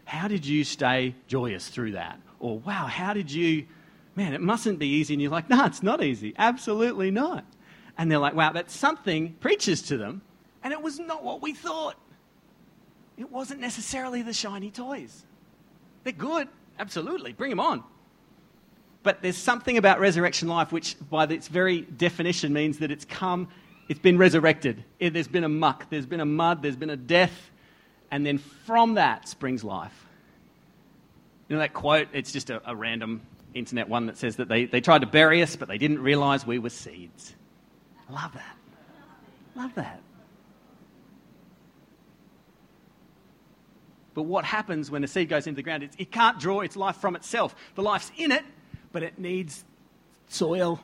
[0.06, 2.20] how did you stay joyous through that?
[2.40, 3.68] Or wow, how did you,
[4.16, 5.16] man, it mustn't be easy.
[5.16, 6.34] And you're like, no, it's not easy.
[6.38, 7.44] Absolutely not.
[7.98, 10.22] And they're like, wow, that something preaches to them,
[10.64, 11.98] and it was not what we thought.
[13.18, 15.26] It wasn't necessarily the shiny toys.
[16.06, 16.48] They're good,
[16.80, 17.84] absolutely, bring them on.
[19.04, 23.48] But there's something about resurrection life which, by its very definition, means that it's come,
[23.90, 24.84] it's been resurrected.
[25.00, 27.52] It, there's been a muck, there's been a mud, there's been a death,
[28.12, 30.06] and then from that springs life.
[31.50, 32.08] You know that quote?
[32.14, 33.22] It's just a, a random
[33.54, 36.46] internet one that says that they, they tried to bury us, but they didn't realize
[36.46, 37.36] we were seeds.
[38.08, 38.56] I love that.
[39.56, 40.02] Love that.
[44.14, 45.84] But what happens when a seed goes into the ground?
[45.84, 47.56] It, it can't draw its life from itself.
[47.76, 48.44] The life's in it,
[48.91, 49.63] but it needs
[50.27, 50.80] soil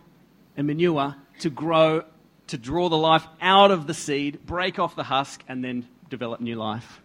[0.55, 2.03] and manure to grow,
[2.47, 6.41] to draw the life out of the seed, break off the husk, and then develop
[6.41, 7.01] new life.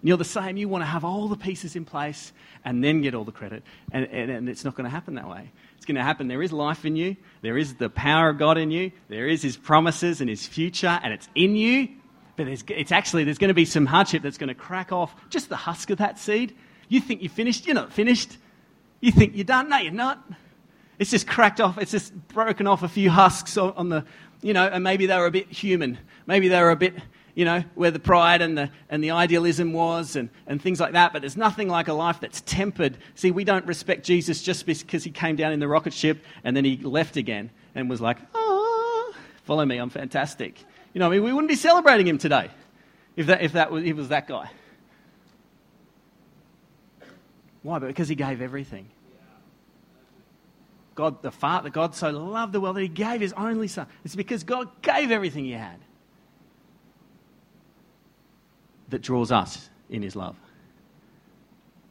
[0.00, 0.56] And you're the same.
[0.56, 2.32] You want to have all the pieces in place
[2.64, 3.62] and then get all the credit.
[3.92, 5.50] And, and, and it's not going to happen that way.
[5.76, 6.28] It's going to happen.
[6.28, 9.42] There is life in you, there is the power of God in you, there is
[9.42, 11.88] His promises and His future, and it's in you
[12.38, 15.48] but it's actually, there's going to be some hardship that's going to crack off just
[15.48, 16.54] the husk of that seed.
[16.88, 18.36] You think you're finished, you're not finished.
[19.00, 20.22] You think you're done, no, you're not.
[20.98, 24.04] It's just cracked off, it's just broken off a few husks on the,
[24.42, 25.98] you know, and maybe they were a bit human.
[26.26, 26.94] Maybe they were a bit,
[27.36, 30.92] you know, where the pride and the, and the idealism was and, and things like
[30.92, 31.12] that.
[31.12, 32.98] But there's nothing like a life that's tempered.
[33.14, 36.56] See, we don't respect Jesus just because he came down in the rocket ship and
[36.56, 40.58] then he left again and was like, oh, follow me, I'm fantastic.
[40.94, 42.50] You know, I mean, we wouldn't be celebrating him today
[43.14, 44.50] if that, if that was, if it was that guy.
[47.68, 47.78] Why?
[47.78, 48.88] Because he gave everything.
[50.94, 53.86] God, the Father, God so loved the world that he gave his only son.
[54.06, 55.76] It's because God gave everything he had
[58.88, 60.34] that draws us in his love.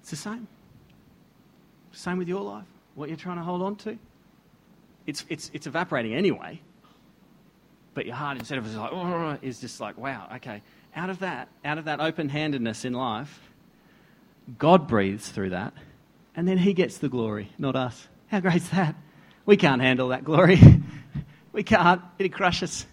[0.02, 0.48] It's the same.
[1.92, 4.00] Same with your life, what you're trying to hold on to.
[5.06, 6.60] It's, it's, it's evaporating anyway
[7.94, 10.62] but your heart instead of just like oh, is just like wow okay
[10.96, 13.42] out of that out of that open-handedness in life
[14.58, 15.74] god breathes through that
[16.36, 18.08] and then he gets the glory not us.
[18.28, 18.96] How great is that?
[19.46, 20.60] We can't handle that glory.
[21.54, 22.04] We can't.
[22.20, 22.86] It'd crush us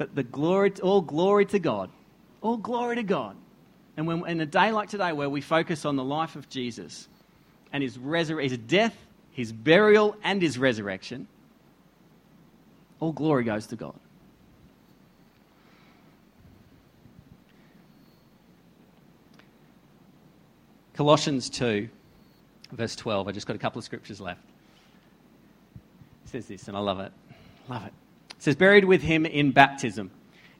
[0.00, 1.90] but the glory all glory to god.
[2.40, 3.36] All glory to god.
[3.98, 7.06] And when in a day like today where we focus on the life of jesus
[7.70, 8.96] and his, resur- his death
[9.30, 11.28] his burial and his resurrection
[12.98, 13.98] all glory goes to God.
[21.00, 21.88] Colossians 2,
[22.72, 23.26] verse 12.
[23.26, 24.42] I just got a couple of scriptures left.
[26.26, 27.10] It says this, and I love it.
[27.70, 27.92] Love it.
[28.36, 30.10] It says, Buried with him in baptism,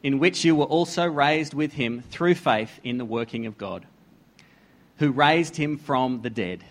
[0.02, 3.84] in which you were also raised with him through faith in the working of God,
[4.96, 6.64] who raised him from the dead.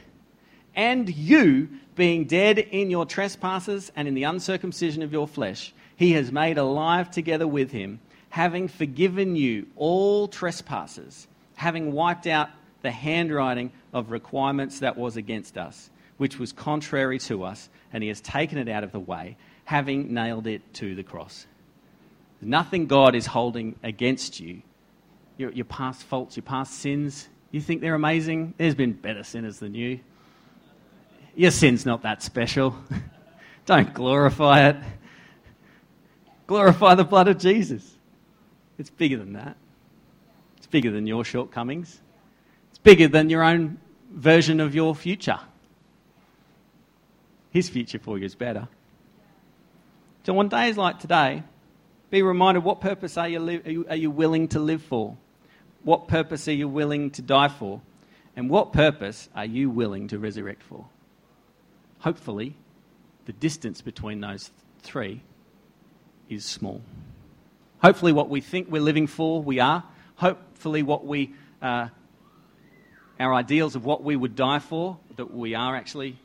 [0.73, 6.13] And you, being dead in your trespasses and in the uncircumcision of your flesh, he
[6.13, 12.49] has made alive together with him, having forgiven you all trespasses, having wiped out
[12.81, 18.09] the handwriting of requirements that was against us, which was contrary to us, and he
[18.09, 21.45] has taken it out of the way, having nailed it to the cross.
[22.41, 24.61] Nothing God is holding against you.
[25.37, 28.53] Your, your past faults, your past sins, you think they're amazing?
[28.57, 29.99] There's been better sinners than you.
[31.35, 32.75] Your sin's not that special.
[33.65, 34.77] Don't glorify it.
[36.47, 37.97] Glorify the blood of Jesus.
[38.77, 39.55] It's bigger than that.
[40.57, 41.99] It's bigger than your shortcomings.
[42.79, 43.77] It's bigger than your own
[44.11, 45.39] version of your future.
[47.51, 48.67] His future for you is better.
[50.25, 51.43] So, on days like today,
[52.09, 55.17] be reminded what purpose are you, li- are you, are you willing to live for?
[55.83, 57.81] What purpose are you willing to die for?
[58.35, 60.85] And what purpose are you willing to resurrect for?
[61.99, 62.55] hopefully,
[63.25, 65.21] the distance between those three
[66.29, 66.81] is small.
[67.81, 69.83] Hopefully, what we think we're living for, we are.
[70.15, 71.87] Hopefully, what we, uh,
[73.19, 76.17] our ideals of what we would die for, that we are actually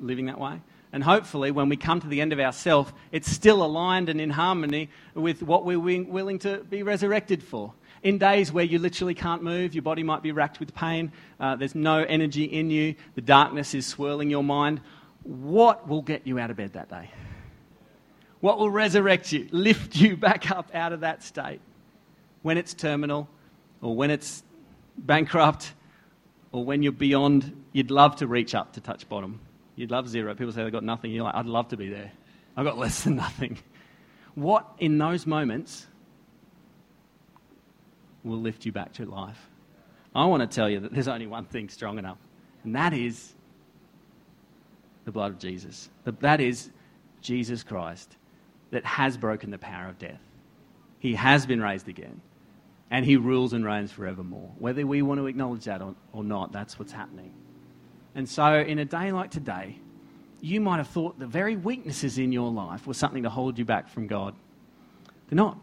[0.00, 0.60] living that way.
[0.92, 4.30] And hopefully, when we come to the end of ourself, it's still aligned and in
[4.30, 7.74] harmony with what we're willing to be resurrected for.
[8.02, 11.56] In days where you literally can't move, your body might be racked with pain, uh,
[11.56, 14.80] there's no energy in you, the darkness is swirling your mind,
[15.24, 17.10] what will get you out of bed that day?
[18.40, 21.60] What will resurrect you, lift you back up out of that state?
[22.42, 23.28] When it's terminal,
[23.82, 24.44] or when it's
[24.96, 25.72] bankrupt,
[26.52, 29.40] or when you're beyond, you'd love to reach up to touch bottom.
[29.74, 30.34] You'd love zero.
[30.34, 31.10] People say they've got nothing.
[31.10, 32.12] You're like, I'd love to be there.
[32.56, 33.58] I've got less than nothing.
[34.34, 35.86] What in those moments
[38.24, 39.50] will lift you back to life?
[40.14, 42.18] I want to tell you that there's only one thing strong enough,
[42.64, 43.34] and that is
[45.04, 45.90] the blood of Jesus.
[46.04, 46.70] That is
[47.20, 48.16] Jesus Christ
[48.70, 50.20] that has broken the power of death.
[50.98, 52.20] He has been raised again,
[52.90, 54.52] and he rules and reigns forevermore.
[54.58, 55.82] Whether we want to acknowledge that
[56.12, 57.32] or, not, that's what's happening.
[58.14, 59.78] And so, in a day like today,
[60.40, 63.64] you might have thought the very weaknesses in your life were something to hold you
[63.64, 64.34] back from God.
[65.28, 65.58] They're not.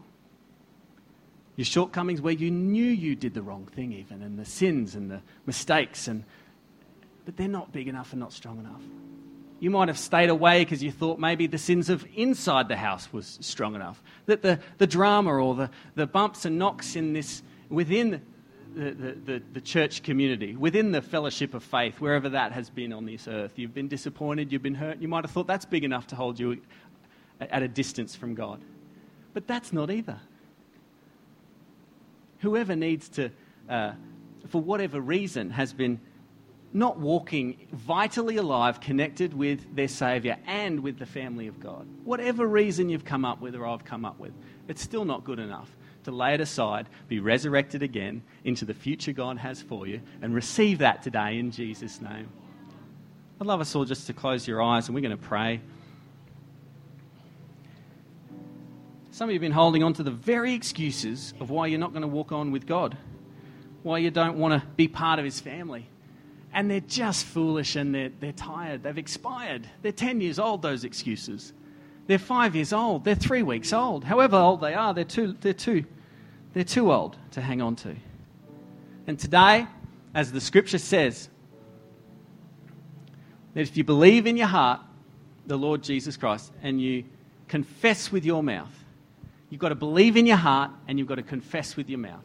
[1.56, 5.10] Your shortcomings, where you knew you did the wrong thing, even, and the sins and
[5.10, 6.24] the mistakes, and,
[7.24, 8.82] but they're not big enough and not strong enough.
[9.60, 13.12] You might have stayed away because you thought maybe the sins of inside the house
[13.12, 14.02] was strong enough.
[14.26, 18.22] That the, the drama or the, the bumps and knocks in this within
[18.74, 23.06] the, the, the, church community, within the fellowship of faith, wherever that has been on
[23.06, 23.52] this earth.
[23.56, 25.00] You've been disappointed, you've been hurt.
[25.00, 26.60] You might have thought that's big enough to hold you
[27.40, 28.60] at a distance from God.
[29.32, 30.18] But that's not either.
[32.40, 33.30] Whoever needs to,
[33.68, 33.92] uh,
[34.48, 36.00] for whatever reason, has been
[36.74, 41.86] not walking vitally alive, connected with their Saviour and with the family of God.
[42.04, 44.32] Whatever reason you've come up with or I've come up with,
[44.66, 45.70] it's still not good enough
[46.02, 50.34] to lay it aside, be resurrected again into the future God has for you, and
[50.34, 52.28] receive that today in Jesus' name.
[53.40, 55.60] I'd love us all just to close your eyes and we're going to pray.
[59.12, 61.92] Some of you have been holding on to the very excuses of why you're not
[61.92, 62.96] going to walk on with God,
[63.84, 65.86] why you don't want to be part of His family.
[66.54, 68.84] And they're just foolish and they're, they're tired.
[68.84, 69.68] They've expired.
[69.82, 71.52] They're 10 years old, those excuses.
[72.06, 73.04] They're five years old.
[73.04, 74.04] They're three weeks old.
[74.04, 75.84] However old they are, they're too, they're too,
[76.52, 77.96] they're too old to hang on to.
[79.08, 79.66] And today,
[80.14, 81.28] as the scripture says,
[83.54, 84.80] that if you believe in your heart
[85.46, 87.04] the Lord Jesus Christ and you
[87.48, 88.72] confess with your mouth,
[89.50, 92.22] you've got to believe in your heart and you've got to confess with your mouth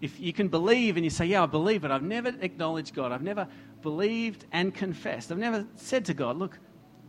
[0.00, 3.12] if you can believe and you say, Yeah, I believe it, I've never acknowledged God,
[3.12, 3.46] I've never
[3.82, 6.58] believed and confessed, I've never said to God, Look,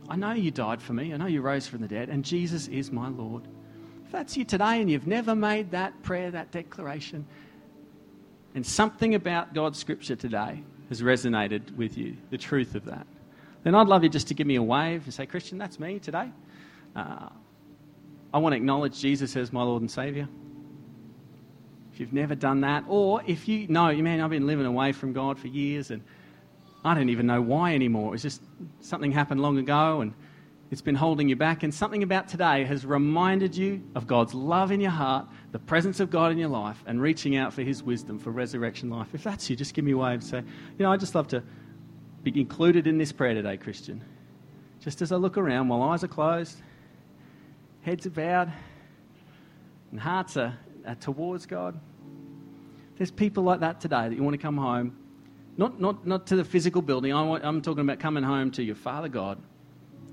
[0.08, 2.68] I know you died for me, I know you rose from the dead, and Jesus
[2.68, 3.44] is my Lord.
[4.04, 7.26] If that's you today and you've never made that prayer, that declaration,
[8.54, 13.06] and something about God's scripture today has resonated with you, the truth of that,
[13.62, 15.98] then I'd love you just to give me a wave and say, Christian, that's me
[15.98, 16.30] today.
[16.94, 17.28] Uh,
[18.34, 20.28] I want to acknowledge Jesus as my Lord and Savior
[22.02, 25.12] you've never done that, or if you know, you man, I've been living away from
[25.12, 26.02] God for years and
[26.84, 28.08] I don't even know why anymore.
[28.08, 28.42] It was just
[28.80, 30.12] something happened long ago and
[30.72, 34.72] it's been holding you back, and something about today has reminded you of God's love
[34.72, 37.82] in your heart, the presence of God in your life, and reaching out for His
[37.82, 39.08] wisdom for resurrection life.
[39.12, 41.28] If that's you, just give me a wave and say, You know, I'd just love
[41.28, 41.42] to
[42.22, 44.02] be included in this prayer today, Christian.
[44.80, 46.62] Just as I look around while eyes are closed,
[47.82, 48.50] heads are bowed,
[49.90, 51.78] and hearts are uh, towards God.
[53.02, 54.96] There's people like that today that you want to come home,
[55.56, 57.12] not, not, not to the physical building.
[57.12, 59.40] I want, I'm talking about coming home to your Father God,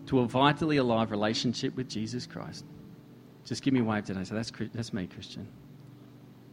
[0.08, 2.66] to a vitally alive relationship with Jesus Christ.
[3.46, 4.24] Just give me a wave today.
[4.24, 5.48] So that's, that's me, Christian.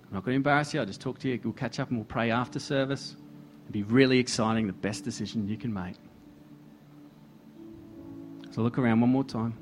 [0.08, 0.80] I'm not going to embarrass you.
[0.80, 1.40] I'll just talk to you.
[1.42, 3.16] We'll catch up and we'll pray after service.
[3.64, 5.96] It'll be really exciting, the best decision you can make.
[8.50, 9.56] So look around one more time.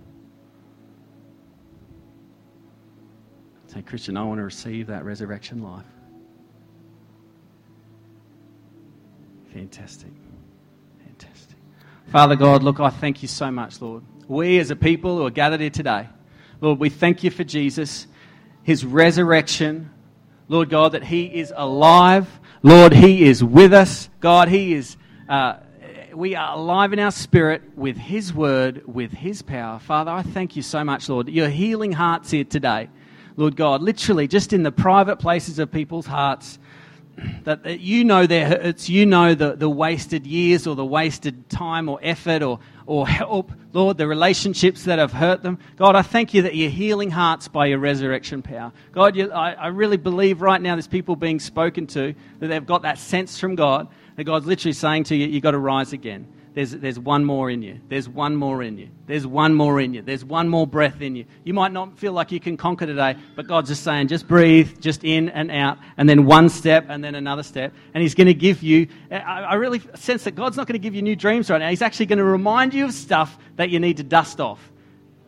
[3.68, 5.84] Say, Christian, I want to receive that resurrection life.
[9.74, 10.10] Fantastic.
[11.04, 11.56] Fantastic.
[12.06, 14.04] Father God, look, I thank you so much, Lord.
[14.28, 16.08] We as a people who are gathered here today,
[16.60, 18.06] Lord, we thank you for Jesus,
[18.62, 19.90] his resurrection.
[20.46, 22.28] Lord God, that he is alive.
[22.62, 24.08] Lord, he is with us.
[24.20, 24.96] God, he is.
[25.28, 25.56] Uh,
[26.14, 29.80] we are alive in our spirit with His word, with His power.
[29.80, 31.28] Father, I thank you so much, Lord.
[31.28, 32.88] You're healing hearts here today.
[33.36, 36.60] Lord God, literally just in the private places of people's hearts,
[37.44, 41.48] that, that you know their hurts, you know the, the wasted years or the wasted
[41.48, 45.58] time or effort or, or help, Lord, the relationships that have hurt them.
[45.76, 48.72] God, I thank you that you're healing hearts by your resurrection power.
[48.92, 52.66] God, you, I, I really believe right now there's people being spoken to that they've
[52.66, 55.92] got that sense from God that God's literally saying to you, you've got to rise
[55.92, 56.26] again.
[56.54, 57.80] There's, there's one more in you.
[57.88, 58.88] There's one more in you.
[59.06, 60.02] There's one more in you.
[60.02, 61.24] There's one more breath in you.
[61.42, 64.80] You might not feel like you can conquer today, but God's just saying, just breathe,
[64.80, 67.72] just in and out, and then one step, and then another step.
[67.92, 70.94] And He's going to give you, I, really sense that God's not going to give
[70.94, 71.70] you new dreams right now.
[71.70, 74.60] He's actually going to remind you of stuff that you need to dust off.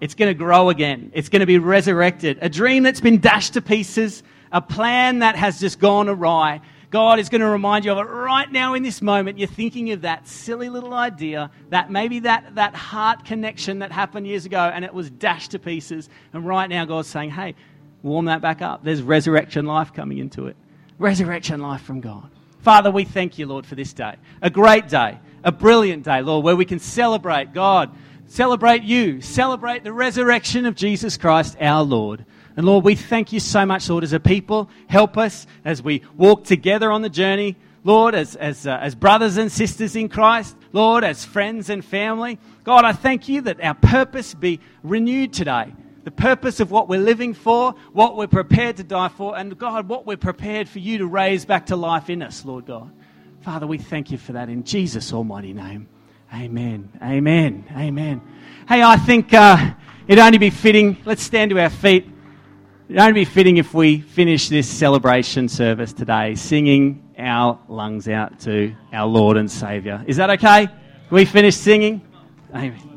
[0.00, 1.10] It's going to grow again.
[1.12, 2.38] It's going to be resurrected.
[2.40, 4.22] A dream that's been dashed to pieces,
[4.52, 6.60] a plan that has just gone awry.
[6.91, 9.39] God is going to remind you of it right now in this moment.
[9.39, 14.26] You're thinking of that silly little idea, that maybe that, that heart connection that happened
[14.26, 16.09] years ago and it was dashed to pieces.
[16.32, 17.55] And right now, God's saying, hey,
[18.03, 18.84] warm that back up.
[18.84, 20.57] There's resurrection life coming into it.
[20.99, 22.30] Resurrection life from God.
[22.61, 24.16] Father, we thank you, Lord, for this day.
[24.43, 27.91] A great day, a brilliant day, Lord, where we can celebrate God,
[28.26, 32.24] celebrate you, celebrate the resurrection of Jesus Christ, our Lord.
[32.57, 34.70] And Lord, we thank you so much, Lord, as a people.
[34.88, 37.57] Help us as we walk together on the journey.
[37.84, 40.57] Lord, as, as, uh, as brothers and sisters in Christ.
[40.72, 42.38] Lord, as friends and family.
[42.64, 45.72] God, I thank you that our purpose be renewed today.
[46.04, 49.88] The purpose of what we're living for, what we're prepared to die for, and God,
[49.88, 52.90] what we're prepared for you to raise back to life in us, Lord God.
[53.42, 55.88] Father, we thank you for that in Jesus' almighty name.
[56.32, 56.90] Amen.
[57.02, 57.64] Amen.
[57.76, 58.20] Amen.
[58.68, 59.74] Hey, I think uh,
[60.09, 60.96] it'd only be fitting.
[61.04, 62.15] Let's stand to our feet.
[62.89, 68.39] It'd only be fitting if we finish this celebration service today singing our lungs out
[68.41, 70.05] to our Lord and Saviour.
[70.07, 70.68] Is that okay?
[71.11, 72.01] We finish singing?
[72.55, 72.95] Amen.